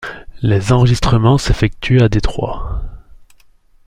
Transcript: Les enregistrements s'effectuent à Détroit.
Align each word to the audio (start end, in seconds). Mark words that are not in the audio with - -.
Les 0.41 0.73
enregistrements 0.73 1.37
s'effectuent 1.37 1.99
à 2.01 2.09
Détroit. 2.09 2.81